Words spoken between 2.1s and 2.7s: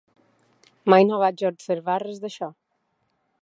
d'això.